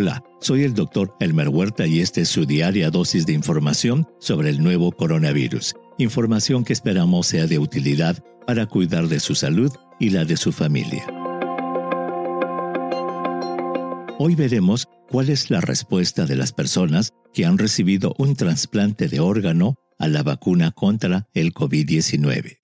[0.00, 4.48] Hola, soy el doctor Elmer Huerta y esta es su diaria dosis de información sobre
[4.48, 5.74] el nuevo coronavirus.
[5.98, 10.52] Información que esperamos sea de utilidad para cuidar de su salud y la de su
[10.52, 11.04] familia.
[14.18, 19.20] Hoy veremos cuál es la respuesta de las personas que han recibido un trasplante de
[19.20, 22.59] órgano a la vacuna contra el COVID-19.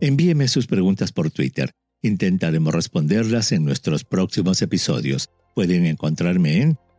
[0.00, 1.70] Envíeme sus preguntas por Twitter.
[2.00, 5.28] Intentaremos responderlas en nuestros próximos episodios.
[5.54, 6.78] Pueden encontrarme en